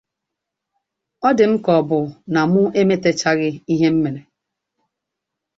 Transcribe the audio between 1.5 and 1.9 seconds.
m ka ọ